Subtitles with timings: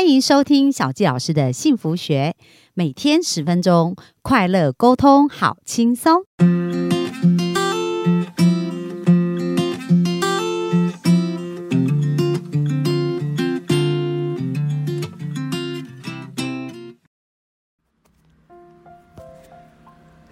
[0.00, 2.34] 欢迎收听小纪老师的幸福学，
[2.72, 6.24] 每天十分钟，快乐沟通，好轻松。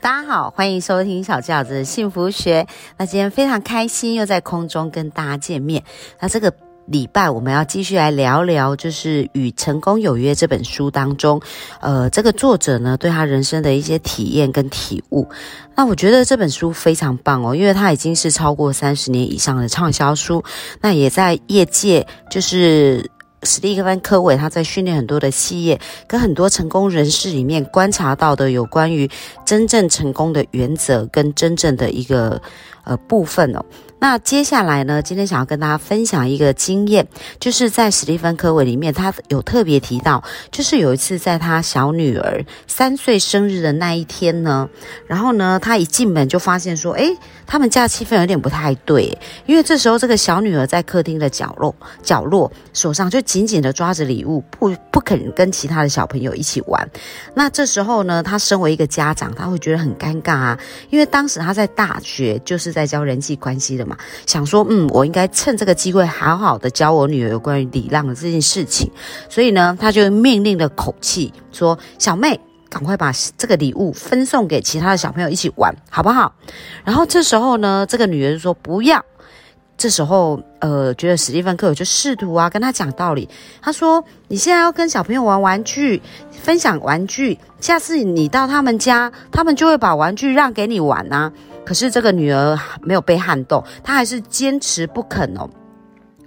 [0.00, 2.66] 大家好，欢迎收听小纪老师的幸福学。
[2.96, 5.84] 那今天非常开心，又在空中跟大家见面。
[6.20, 6.50] 那这个。
[6.90, 11.40] 礼拜我们要继续来聊聊，就是《与成功有约》这本书当中，
[11.80, 15.28] 呃，这个作者呢对他人生的一些体验跟体悟。
[15.76, 20.42] 那我觉得这本书非常棒哦，因为它已经是超过三十年以上的畅销书，
[20.80, 23.10] 那也在业界就是。
[23.44, 29.08] 史蒂芬·科维他在训练很多的企业跟很多成功人士里面观察到的有关于
[29.46, 32.42] 真正成功的原则跟真正的一个
[32.82, 33.64] 呃部分哦。
[34.00, 37.08] 那接下来呢，今天想要跟大家分享一个经验，
[37.40, 44.68] 就是在史蒂芬·科维里面，他有特别提到，就是有一次在他小女儿三岁生日的那一天呢，
[45.08, 47.10] 然后呢，他一进门就发现说，诶，
[47.44, 56.88] 他们家气氛有点不太对，因为这时候这个小女儿在客厅的角落角落，手上就紧紧的抓着礼物，不不肯跟其他的小朋友一起玩。
[57.34, 63.87] 那这时候呢，他身为一个家长，他会觉得很尴尬啊，因为当时他在大学，就是在教人际关系的。
[64.26, 68.90] 想说，嗯，我应该趁这个机会好好的教我女儿有关于礼让的这件事情，
[69.28, 76.34] 所以呢，他就命令的口气说：“小妹，赶快把这个礼物分送给其他的小朋友一起玩，好不好？”
[76.84, 79.04] 然后这时候呢，这个女儿就说：“不要。”
[79.78, 83.28] 这时候，呃，觉得史蒂芬克就试图啊跟他讲道理，
[83.62, 86.02] 他说：“你现在要跟小朋友玩玩具，
[86.32, 91.32] 分享玩具，下次你到他们家，他们就会把玩具让给你玩啊。”
[91.68, 95.46] 可是这个女儿没有被撼动，她还是坚持不肯哦。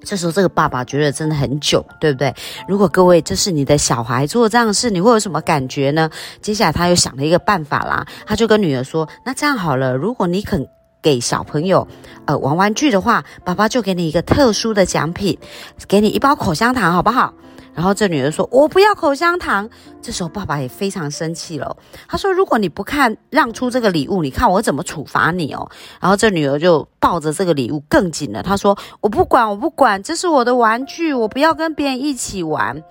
[0.03, 2.31] 这时候这个爸爸觉得真的很囧，对不对？
[2.67, 6.11] 如果各位这是你的小孩做这样的事，你会有什么感觉呢？
[6.43, 10.67] 接下来他又想了一个办法啦，他就跟女儿说：“那这样好了，如果你肯
[11.01, 11.87] 给小朋友
[12.27, 15.39] 呃玩玩具的话，爸爸就给你一个特殊的奖品，
[15.87, 17.33] 给你一包口香糖，好不好？”
[17.73, 19.69] 然后这女儿说：“我不要口香糖。”
[20.01, 21.77] 这时候爸爸也非常生气了。
[22.07, 25.69] 他说：“如果你不看让出这个礼物，你看我怎么处罚你哦。”
[26.01, 28.43] 然后这女儿就抱着这个礼物更紧了。
[28.43, 32.83] 她说：“我不管，我不管，这是我的玩具，我不要跟别人一起玩。”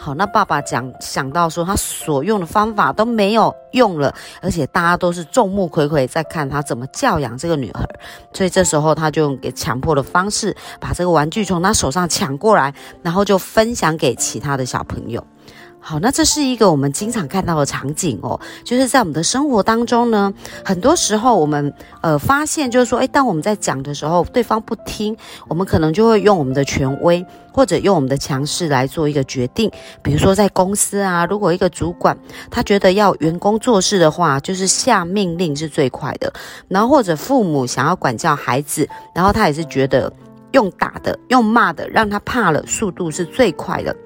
[0.00, 7.84] 好，那爸爸讲想到说他所用的方法都没有用了，而且大家都是众目睽睽在看他怎么教养这个女孩，
[8.32, 12.72] 所以这时候他就用给强迫的方式把这个玩具从他手上抢过来，
[13.02, 15.22] 然后就分享给其他的小朋友。
[15.80, 21.72] 好，那这是一个我们经常看到的场景哦，就是在我们的生活当中呢，很多时候我们
[22.02, 25.16] 呃发现就是说，诶，当我们在讲的时候，对方不听，
[25.48, 29.70] 我们可能就会用我们的权威或者用我们的强势来做一个决定。
[30.02, 32.14] 比如说在公司啊，如果一个主管
[32.50, 36.30] 他觉得要员工做事的话，就是下命令是最快的，
[36.68, 40.12] 然后或者父母想要管教孩子，然后他也是觉得
[40.52, 43.96] 用打的、用骂的，让他怕了，速度是最快的。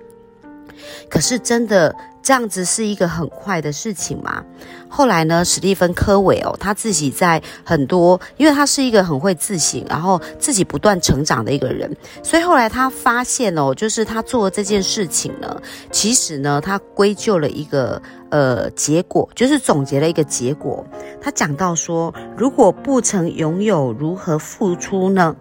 [1.08, 4.42] 可是真的这样子是一个很快的事情吗？
[4.88, 11.90] 后来呢，史蒂芬·科维哦，他自己在很多，因为他是一个很会自省，然后自己不断成长的一个人，
[12.22, 15.60] 所以后来他发现哦，就是他做这件事情呢，
[15.90, 18.00] 其实呢，他归咎了一个。
[18.32, 20.86] 呃，结果就是总结了一个结果。
[21.20, 25.36] 他讲到说，如果不曾拥有，如何付出呢？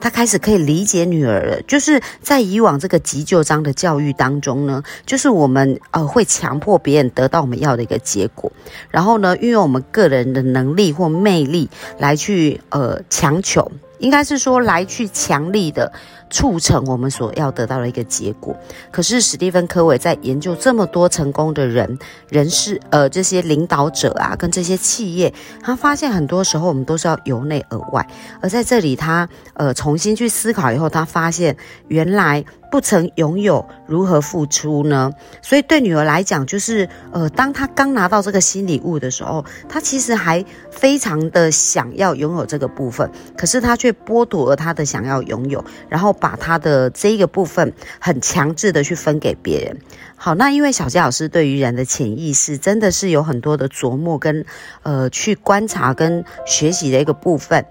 [0.00, 1.60] 他开始可以理解女儿了。
[1.68, 8.50] 就是在以往这个急救章的教育当中呢，就是我们呃会强迫别人得到我们要的一个结果，
[8.88, 11.68] 然后呢，运用我们个人的能力或魅力
[11.98, 13.70] 来去呃强求。
[14.00, 15.92] 应该是说来去强力的
[16.28, 18.56] 促成我们所要得到的一个结果。
[18.90, 28.04] 可是史蒂芬·科维在研究这么多成功的人人士，呃，这些领导者啊，跟这些企业，他发现很多时候我们都是要由内而外。
[28.40, 31.56] 而在这里，他呃重新去思考以后，他发现
[31.88, 32.44] 原来。
[32.70, 35.12] 不曾拥有，如何付出呢？
[35.42, 49.78] 所以对女儿来讲，就是呃，当她刚拿到这个新礼物的时候，她其实还非常的想要拥有这个部分，可是她却剥夺了她的想要拥有，然后把她的这一个部分很强制的去分给别人。
[50.16, 54.44] 好，那因为小杰老师对于人的潜意识真的是有很多的琢磨跟
[54.82, 57.66] 呃去观察跟学习的一个部分。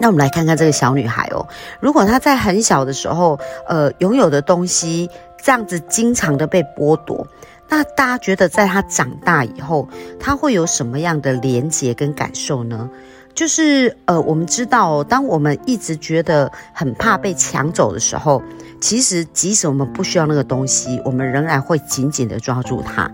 [0.00, 1.46] 那我们来看看这个小女孩哦，
[1.80, 5.08] 如果她在很小的时候，呃，拥有的东西
[5.42, 7.26] 这样子经常的被剥夺，
[7.68, 12.90] 那大家觉得在她长大以后，她会有什么样的连结跟感受呢？
[13.34, 18.42] 就是呃，我们知道，当我们一直觉得很怕被抢走的时候，
[18.80, 23.10] 其实即使我们不需要那个东西，我们仍然会紧紧的抓住它。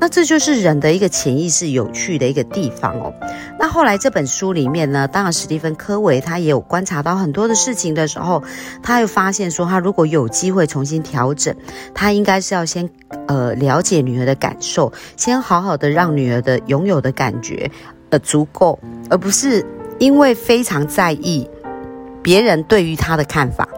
[0.00, 3.12] 那这就是人的一个潜意识有趣的一个地方哦。
[3.58, 8.42] 那后来这本书里面呢，当然史蒂芬科维他也有观察到很多的事情的时候，
[8.82, 11.54] 他又发现说，他如果有机会重新调整，
[11.94, 12.88] 他应该是要先
[13.26, 17.70] 呃了解女儿的感受，先好好的让女儿的拥有的感觉
[18.10, 18.78] 呃足够，
[19.10, 19.66] 而不是
[19.98, 21.48] 因为非常在意
[22.22, 23.68] 别人对于他的看法。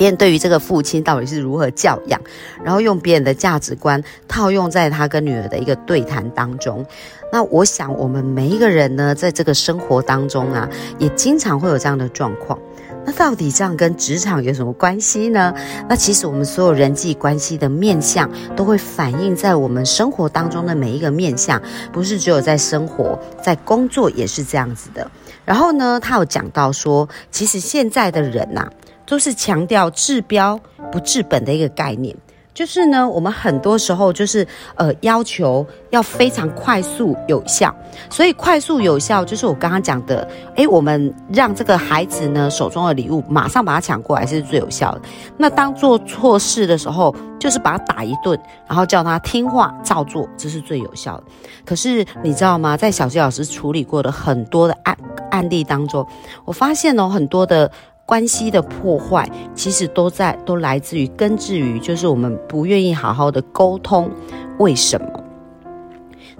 [0.00, 2.18] 别人对于这个父亲到底是如何教养，
[2.64, 6.86] 然后用别人的价值观套用在他跟女儿的一个对谈当中。
[7.30, 10.66] 那我想，我们每一个人呢，在这个生活当中啊，
[10.98, 12.58] 也经常会有这样的状况。
[13.04, 15.52] 那到底这样跟职场有什么关系呢？
[15.86, 21.60] 那其实我们所有人际关系的面相，都会反映在我们生活当中的每一个面相，
[21.92, 25.10] 不是只有在生活，在工作也是这样子的。
[25.44, 28.66] 然后呢，他有讲到说，其实现在的人呐。
[29.10, 30.56] 都是强调治标
[30.92, 32.16] 不治本的一个概念，
[32.54, 34.46] 就是呢，我们很多时候就是
[34.76, 37.74] 呃要求要非常快速有效，
[38.08, 45.02] 所以快速有效就是我刚刚讲的，诶，我们让这个孩子呢手中的礼物马上把它抢过来是最有效的。
[45.36, 51.24] 那当做错事的时候，就是把他打一顿，然后叫他听话照做，这是最有效的。
[51.64, 52.76] 可是你知道吗？
[52.76, 54.96] 在小谢老师处理过的很多的案
[55.32, 56.06] 案例当中，
[56.44, 57.68] 我发现哦，很多的。
[58.10, 64.10] 关系的破坏，其实都在都来自于根治于，就是我们不愿意好好的沟通，
[64.58, 65.29] 为什么？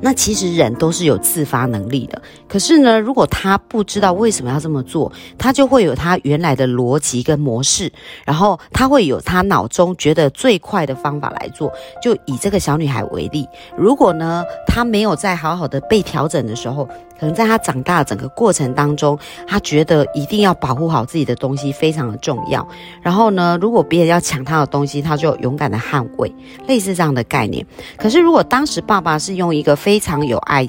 [0.00, 7.92] 那其实人都是有自发能力的，可是呢，如果他不知道为什么要这么做，他就会有他原来的逻辑跟模式，
[8.24, 11.72] 然后他会有他脑中觉得最快的方法来做。
[12.02, 16.84] 就以这个小女孩为例，如果呢，她没有在好好的被调整的时候，
[17.18, 22.66] 可能在她长大的整个过程当中，她觉得一定要保护好自己的东西非常的重要。
[23.02, 26.32] 然后呢，如果别人要抢她的东西，她就勇敢的捍卫，
[26.66, 27.64] 类似这样的概念。
[27.96, 30.68] 可是如果当时爸爸是用一个非非常有爱、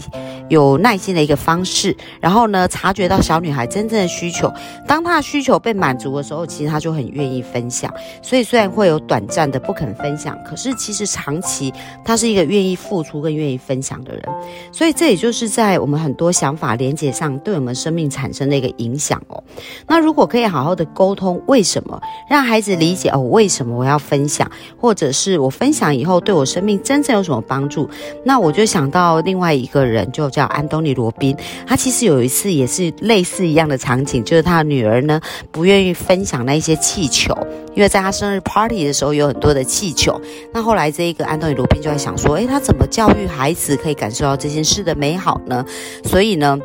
[0.50, 4.52] 有耐心的一个方式，然后呢，察觉到小女孩真正的需求，
[4.88, 7.94] 当她的需求被满足的时候，其实她就很愿意分享。
[8.24, 11.72] 所以虽然会有短暂的不肯分享，可是其实长期
[12.04, 14.24] 她是一个愿意付出、更愿意分享的人。
[14.72, 19.44] 所以这也就是在我们很多想法连接上，对我们生命产生的一个影响哦。
[19.86, 23.20] 那如果可以好好的沟通，为什么让孩子理解哦？
[23.20, 27.88] 为什么我要分享，或者是我分享以后对我生命真正有什么帮助？
[28.26, 29.01] 那我就想到。
[29.02, 35.20] 到另外一个人就叫安东尼·罗宾，他其实有一次也是类似一样的场景，就是他的女儿呢
[35.52, 37.36] 不愿意分享那些气球，
[37.74, 40.22] 因为在他生日 party 的时候有很多的气球。
[40.54, 45.66] 那后来这一个安东尼·罗宾就在想说，诶，他怎么教育孩子可以感受到这件事的美好呢？
[46.04, 46.60] 所以呢。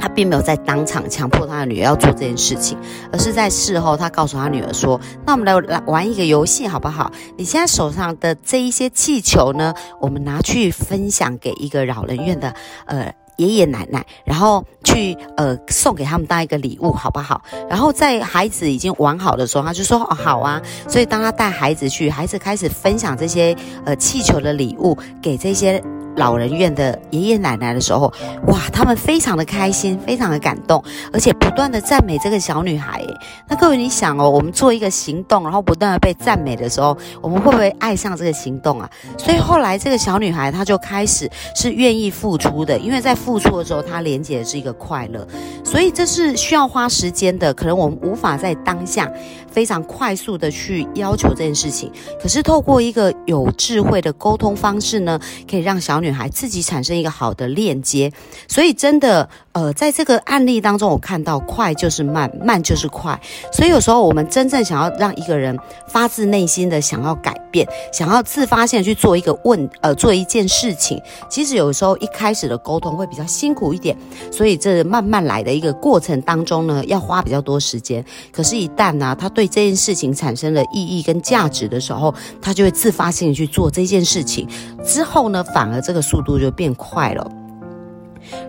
[0.00, 2.78] 他并没有在当场强迫他的女儿要做这件事情，
[3.12, 7.12] 而是在事后，他告诉他女儿说：“那我们来玩一个游戏好不好？
[7.36, 12.54] 你现在手上的这一些气球呢，我们拿去分享给一个老人院的
[12.86, 17.42] 呃爷爷奶奶，然后去呃送给他们当一个礼物好不好？
[17.68, 20.60] 然后在孩子已经玩好的时候，他就说哦好啊。
[20.88, 23.54] 所以当他带孩子去，孩子开始分享这些
[23.84, 25.82] 呃气球的礼物给这些。”
[26.16, 28.12] 老人院的爷爷奶奶的时候，
[28.46, 33.04] 哇，他们非常的开心，非常的感动，而且不断的赞美这个小女孩。
[33.48, 38.90] 那各位，你想哦，我们做一个行动，然后不断的被赞美的时候，我们会不会爱上这个行动啊？
[39.16, 45.26] 所以后来这个小女孩她就开始是愿意付出的，因为在付出的时候，她连接的是一个快乐。
[45.64, 49.10] 所以这是需要花时间的，可能我们无法在当下
[49.50, 51.90] 非常快速的去要求这件事情。
[52.20, 58.12] 可是透过一个有智慧的沟通方式呢，可以让小女孩自己产生一个好的链接，
[58.48, 59.28] 所以真的，
[59.60, 63.20] 呃，在这个案例当中，我看到快就是慢，慢就是快。
[63.52, 65.54] 所以有时候我们真正想要让一个人
[65.86, 70.98] 发自内心的想要改变，想要自发性去做一个问，呃，做一件事情，
[71.28, 73.94] 其实有时候一开始的沟通会比较辛苦一点，
[74.32, 78.02] 所以这慢慢来的一个过程当中呢，要花比较多时间。
[78.32, 84.48] 可是，一旦呢，他对这件事情产生了意义跟价值的时候，他就会自发性的去做这件事情。
[84.82, 87.39] 之后呢，反而这个速度就变快了。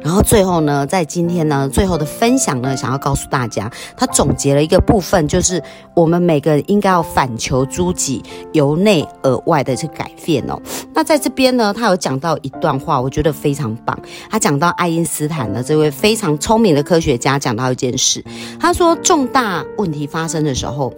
[0.01, 5.61] 然后最后呢，在今天呢，最后的分享呢，想要告诉大家，他总结了一个部分，就是
[5.93, 8.23] 我们每个人应该要反求诸己，
[8.53, 10.59] 由内而外的去改变哦。
[10.93, 13.97] 那在这边呢，他有讲到一段话，我觉得非常棒。
[14.29, 18.23] 他讲到爱因斯坦的这位非常聪明的科学家，讲到一件事，
[18.59, 20.93] 他说重大问题发生的时候，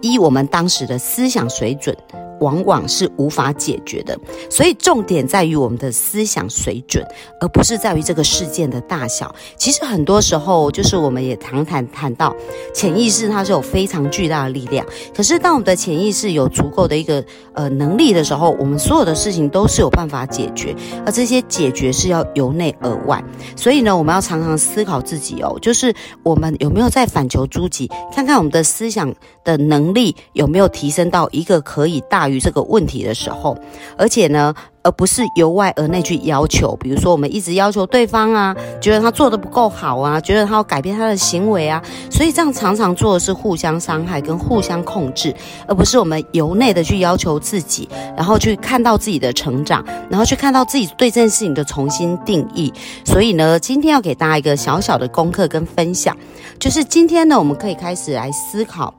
[0.00, 1.96] 依我们当时的思想水准。
[2.42, 4.18] 往往是无法解决的。
[4.50, 7.02] 所以重点在于我们的思想水准，
[7.40, 9.34] 而不是在于这个事件的大小。
[9.56, 12.34] 其实很多时候，就是我们也常谈谈到
[12.74, 14.84] 潜意识，它是有非常巨大的力量。
[15.16, 20.74] 可是当我们的潜意识有足够的一个呃能力的时候，我们所有的事情都是有办法解决，
[21.06, 23.22] 而这些解决是要由内而外。
[23.56, 33.56] 所以呢，我们要常常思考自己哦，就是我们有没有在反求诸己，看看我们的思想的能力有没有提升到一个可以大于于这个问题的时候，
[33.96, 34.54] 而且呢。
[34.84, 45.32] 而不是由外而内去要求，比如说我们一直要求对方啊，觉得他做的不够好啊，觉得他要改变他的行为啊，所以这样常常做的是互相伤害跟互相控制，
[45.68, 52.74] 而不是我们由内的去要求自己，然后去看到自己的成长，然后去看到自己对这件事情的重新定义。
[53.04, 56.16] 所以呢，今天要给大家一个小小的功课跟分享，
[56.58, 58.92] 就是今天呢，我们可以开始来思考。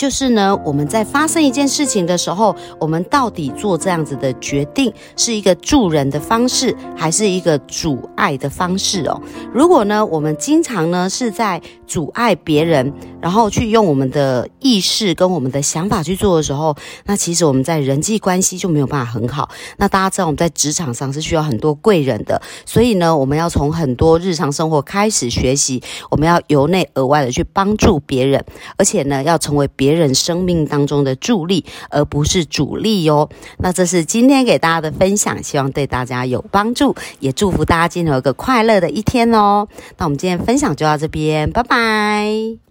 [0.00, 9.20] 就是呢，我们在发生一件事情的时候，我们到底做这样子的决定是一个助人的方式，还是一个阻碍的方式哦？
[9.52, 12.90] 如果呢，我们经常呢是在阻碍别人，
[13.20, 19.50] 然后去用我们的意识跟我们的想法去做的时候，那其实我们在人际关系就没有办法很好。
[19.76, 28.42] 那大家知道我们在职场上是需要很多贵人的，所以呢，我们要从很多日常生活开始学习，我们要由内而外的去帮助别人，
[28.78, 29.89] 而且呢，要成为别。
[29.90, 33.28] 别人生命当中的助力，而不是主力哟。
[33.58, 39.66] 那这是今天给大家的分享，希望对大家有帮助，也祝福大家今天有个快乐的一天哦。
[39.98, 42.69] 那我们今天分享就到这边，拜拜。